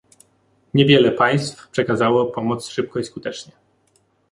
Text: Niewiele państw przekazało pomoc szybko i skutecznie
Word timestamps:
Niewiele 0.73 1.11
państw 1.11 1.69
przekazało 1.69 2.25
pomoc 2.25 2.67
szybko 2.69 2.99
i 2.99 3.03
skutecznie 3.03 3.53